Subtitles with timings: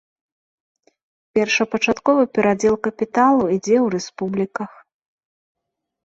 [1.37, 4.71] Першапачатковы перадзел капіталу ідзе ў рэспубліках.